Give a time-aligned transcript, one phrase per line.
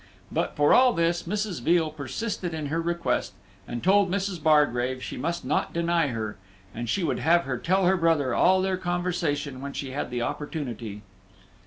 [0.31, 1.61] But, for all this, Mrs.
[1.61, 3.33] Veal persisted in her request,
[3.67, 4.41] and told Mrs.
[4.41, 6.37] Bargrave she must not deny her.
[6.73, 10.23] And she would have her tell her brother all their conversation when she had the
[10.23, 11.03] opportunity.